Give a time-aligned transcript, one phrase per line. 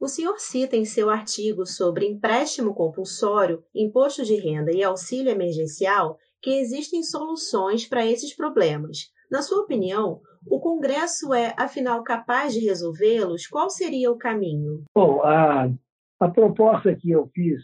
[0.00, 6.16] O senhor cita em seu artigo sobre empréstimo compulsório, imposto de renda e auxílio emergencial
[6.40, 9.12] que existem soluções para esses problemas.
[9.30, 13.46] Na sua opinião, o Congresso é, afinal, capaz de resolvê-los?
[13.46, 14.84] Qual seria o caminho?
[14.94, 15.70] Bom, a,
[16.18, 17.60] a proposta que eu fiz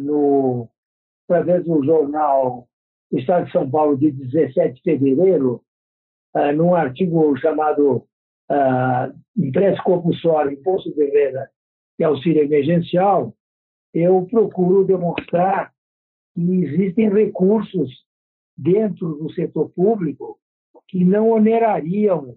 [0.00, 0.68] no,
[1.26, 2.68] através do jornal
[3.10, 5.64] do Estado de São Paulo, de 17 de fevereiro,
[6.54, 8.06] num artigo chamado
[8.50, 11.48] ah, Empréstimo Compulsório, Imposto de Renda
[11.98, 13.32] e Auxílio Emergencial,
[13.94, 15.72] eu procuro demonstrar
[16.34, 17.90] que existem recursos
[18.56, 20.38] dentro do setor público
[20.88, 22.36] que não onerariam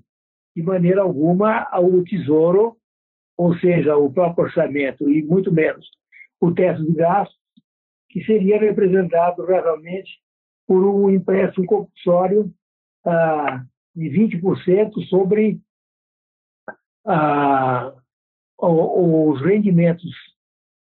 [0.55, 2.77] de maneira alguma o Tesouro,
[3.35, 5.89] ou seja, o próprio orçamento, e muito menos
[6.39, 7.37] o teto de gastos,
[8.09, 10.19] que seria representado realmente
[10.67, 12.53] por um empréstimo compulsório
[13.05, 15.59] ah, de 20% sobre
[17.05, 17.93] ah,
[18.57, 20.11] os rendimentos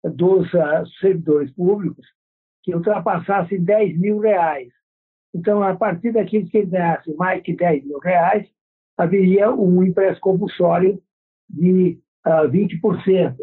[0.04, 2.06] dos ah, servidores públicos
[2.64, 4.72] que ultrapassassem 10 mil reais.
[5.36, 8.48] Então, a partir daqueles que ganhassem mais que 10 mil reais,
[8.98, 11.02] haveria um empréstimo compulsório
[11.50, 13.36] de uh, 20%,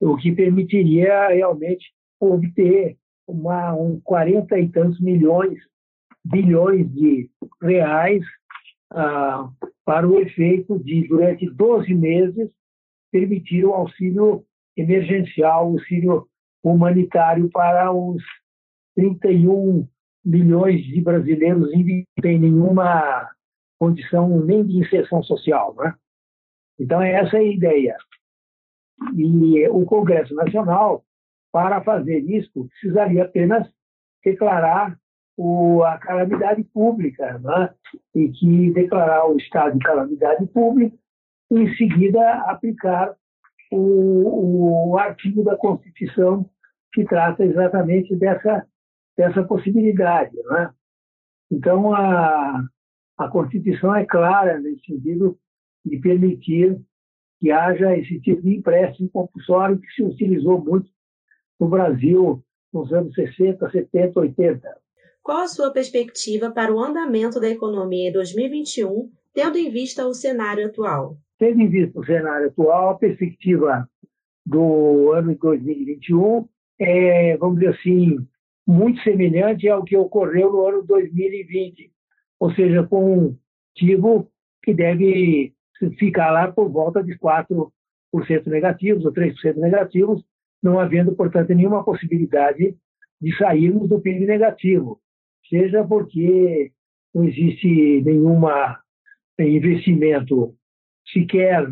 [0.00, 5.58] o que permitiria realmente obter uma, um 40 e tantos milhões,
[6.24, 7.28] bilhões de
[7.60, 8.22] reais
[8.92, 9.52] uh,
[9.86, 12.50] para o efeito de, durante 12 meses,
[13.12, 14.44] permitir o auxílio
[14.76, 16.28] emergencial, o auxílio
[16.62, 18.20] humanitário para os
[18.96, 19.86] 31
[20.24, 23.30] milhões de brasileiros não têm nenhuma
[23.78, 25.74] condição nem de inserção social.
[25.78, 25.94] Né?
[26.80, 27.96] Então, essa é a ideia.
[29.14, 31.04] E o Congresso Nacional,
[31.52, 33.70] para fazer isso, precisaria apenas
[34.24, 34.98] declarar
[35.36, 37.74] o, a calamidade pública, né?
[38.14, 40.96] e que declarar o estado de calamidade pública,
[41.50, 43.14] e em seguida aplicar
[43.70, 46.48] o, o artigo da Constituição
[46.92, 48.66] que trata exatamente dessa
[49.16, 50.36] dessa possibilidade.
[50.44, 50.70] Né?
[51.50, 52.62] Então, a,
[53.16, 55.38] a Constituição é clara nesse sentido
[55.84, 56.78] de permitir
[57.40, 60.90] que haja esse tipo de empréstimo compulsório que se utilizou muito
[61.58, 64.76] no Brasil nos anos 60, 70, 80.
[65.26, 70.14] Qual a sua perspectiva para o andamento da economia em 2021, tendo em vista o
[70.14, 71.16] cenário atual?
[71.36, 73.90] Tendo em vista o cenário atual, a perspectiva
[74.46, 76.48] do ano de 2021
[76.78, 78.18] é, vamos dizer assim,
[78.64, 81.90] muito semelhante ao que ocorreu no ano 2020,
[82.38, 83.38] ou seja, com um
[83.74, 84.30] tivo
[84.62, 85.52] que deve
[85.98, 87.68] ficar lá por volta de 4%
[88.46, 90.24] negativos ou 3% negativos,
[90.62, 92.76] não havendo, portanto, nenhuma possibilidade
[93.20, 95.00] de sairmos do PIB negativo,
[95.48, 96.72] seja porque
[97.14, 98.80] não existe nenhuma
[99.38, 100.54] investimento
[101.12, 101.66] sequer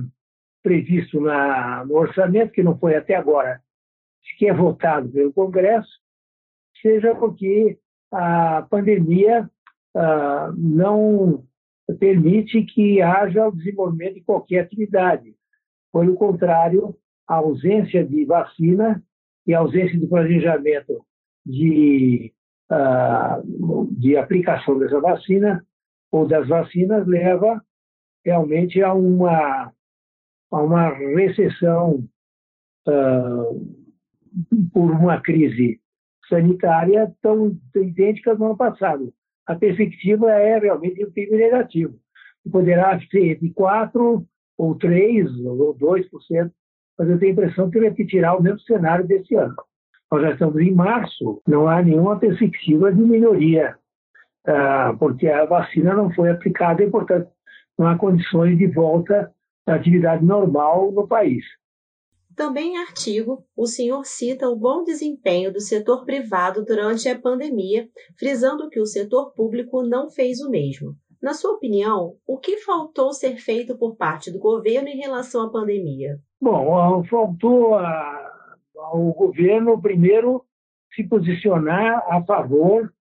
[0.62, 3.60] previsto na, no orçamento, que não foi até agora
[4.30, 5.90] sequer votado pelo Congresso,
[6.80, 7.78] seja porque
[8.10, 9.48] a pandemia
[9.94, 11.44] ah, não
[11.98, 15.34] permite que haja o desenvolvimento de qualquer atividade.
[15.92, 16.96] Pelo contrário,
[17.28, 19.02] a ausência de vacina
[19.46, 21.04] e a ausência de planejamento
[21.44, 22.32] de,
[22.70, 25.64] uh, de aplicação dessa vacina
[26.10, 27.62] ou das vacinas leva
[28.24, 29.72] realmente a uma,
[30.50, 32.06] a uma recessão
[32.88, 33.76] uh,
[34.72, 35.80] por uma crise
[36.28, 39.12] sanitária tão idênticas no ano passado.
[39.46, 41.98] A perspectiva é realmente um PIB negativo.
[42.50, 44.24] Poderá ser de 4%
[44.56, 46.50] ou 3% ou 2%,
[46.98, 49.54] mas eu tenho a impressão que repetirá o mesmo cenário desse ano.
[50.14, 53.76] Nós já estamos em março, não há nenhuma perspectiva de melhoria,
[54.46, 57.28] ah, porque a vacina não foi aplicada e, portanto,
[57.76, 59.34] não há condições de volta
[59.66, 61.44] à atividade normal no país.
[62.36, 67.88] Também em artigo, o senhor cita o bom desempenho do setor privado durante a pandemia,
[68.16, 70.94] frisando que o setor público não fez o mesmo.
[71.20, 75.50] Na sua opinião, o que faltou ser feito por parte do governo em relação à
[75.50, 76.20] pandemia?
[76.40, 78.33] Bom, faltou a,
[78.76, 80.44] ao governo, primeiro,
[80.94, 82.92] se posicionar a favor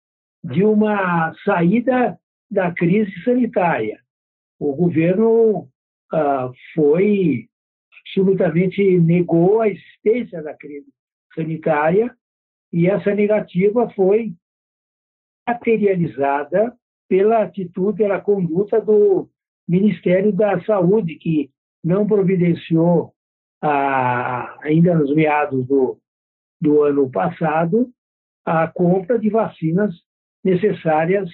[0.44, 4.00] de uma saída da crise sanitária.
[4.60, 5.70] O governo
[6.14, 7.48] uh, foi
[8.02, 10.88] absolutamente negou a existência da crise
[11.34, 12.16] sanitária
[12.72, 14.34] e essa negativa foi
[15.48, 16.76] materializada
[17.08, 19.30] pela atitude, pela conduta do
[19.68, 21.50] Ministério da Saúde, que
[21.84, 23.13] não providenciou,
[23.64, 25.98] ainda nos meados do,
[26.60, 27.90] do ano passado,
[28.46, 29.96] a compra de vacinas
[30.44, 31.30] necessárias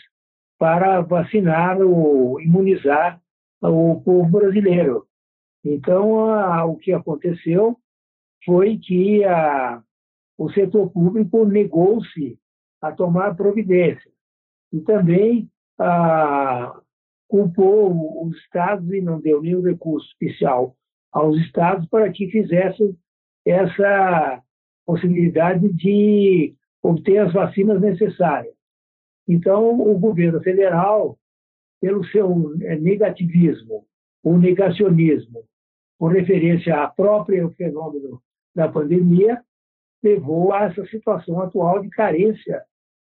[0.60, 3.20] para vacinar ou imunizar
[3.62, 5.08] o povo brasileiro.
[5.66, 6.28] Então,
[6.70, 7.78] o que aconteceu
[8.46, 9.82] foi que a,
[10.38, 12.38] o setor público negou-se
[12.82, 14.12] a tomar providência.
[14.72, 15.50] E também
[15.80, 16.80] a,
[17.28, 20.76] culpou os estados e não deu nenhum recurso especial
[21.12, 22.98] aos estados para que fizessem
[23.46, 24.42] essa
[24.86, 28.54] possibilidade de obter as vacinas necessárias.
[29.28, 31.18] Então, o governo federal,
[31.82, 33.86] pelo seu eh, negativismo,
[34.24, 35.44] o negacionismo,
[35.98, 38.22] com referência à própria fenômeno
[38.56, 39.42] da pandemia,
[40.02, 42.64] levou a essa situação atual de carência,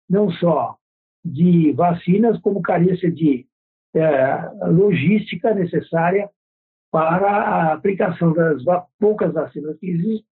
[0.08, 0.76] não só
[1.25, 3.46] de vacinas, como carência de
[3.94, 6.31] é, logística necessária
[6.90, 8.62] para a aplicação das
[8.98, 10.26] poucas vacinas que existem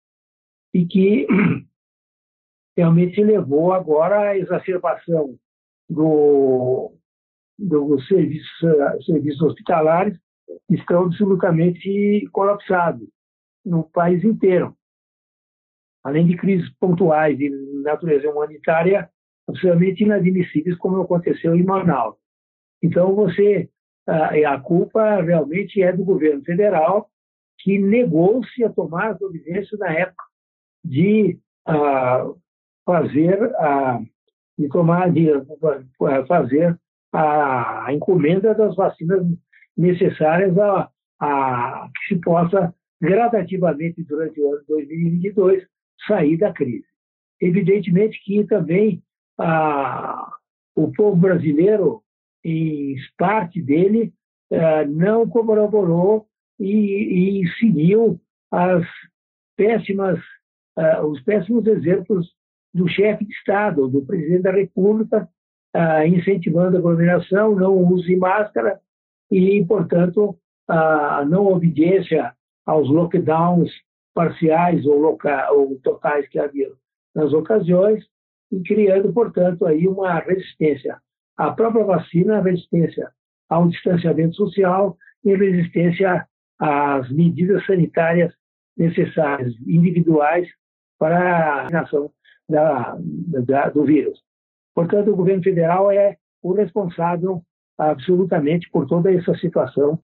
[0.73, 1.27] e que
[2.77, 5.37] realmente levou agora à exacerbação
[5.89, 6.93] do,
[7.57, 10.17] dos serviços, serviços hospitalares
[10.67, 13.07] que estão absolutamente colapsados
[13.65, 14.75] no país inteiro.
[16.03, 17.49] Além de crises pontuais de
[17.83, 19.09] natureza humanitária
[19.47, 22.15] absolutamente inadmissíveis, como aconteceu em Manaus.
[22.81, 23.69] Então, você
[24.07, 27.09] a, a culpa realmente é do governo federal,
[27.59, 30.23] que negou-se a tomar a providência na época
[30.83, 32.37] de uh,
[32.85, 34.01] fazer a
[34.57, 35.31] de tomar de
[36.27, 36.79] fazer
[37.11, 39.25] a, a, encomenda das vacinas
[39.75, 40.89] necessárias a,
[41.19, 45.63] a que se possa gradativamente durante o ano 2022
[46.07, 46.85] sair da crise.
[47.41, 49.01] Evidentemente que também
[49.39, 50.31] a,
[50.75, 52.02] o povo brasileiro
[52.43, 54.13] em parte dele
[54.51, 56.27] uh, não colaborou
[56.59, 58.19] e, e seguiu
[58.51, 58.85] as
[59.55, 60.19] péssimas,
[60.77, 62.31] uh, os péssimos exemplos
[62.73, 65.29] do chefe de Estado, do presidente da República,
[65.75, 68.79] uh, incentivando a aglomeração, não use máscara
[69.31, 70.37] e, portanto,
[70.67, 72.33] a não obediência
[72.65, 73.69] aos lockdowns
[74.13, 76.71] parciais ou, loca ou totais que havia
[77.13, 78.05] nas ocasiões
[78.51, 81.01] e criando, portanto, aí uma resistência
[81.37, 83.11] a própria vacina, a resistência
[83.49, 86.27] ao distanciamento social e resistência
[86.59, 88.33] às medidas sanitárias
[88.77, 90.47] necessárias, individuais,
[90.97, 92.11] para a vacinação
[92.47, 92.97] da,
[93.45, 94.19] da, do vírus.
[94.73, 97.43] Portanto, o governo federal é o responsável
[97.77, 99.99] absolutamente por toda essa situação.